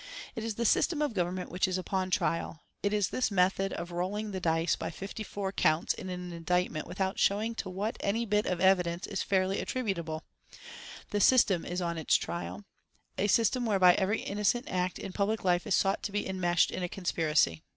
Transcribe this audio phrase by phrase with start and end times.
[0.33, 2.63] It is the system of Government which is upon its trial.
[2.81, 6.87] It is this method of rolling the dice by fifty four counts in an indictment
[6.87, 10.23] without showing to what any bit of evidence is fairly attributable;
[11.11, 12.65] the system is on its trial
[13.19, 16.81] a system whereby every innocent act in public life is sought to be enmeshed in
[16.81, 17.61] a conspiracy."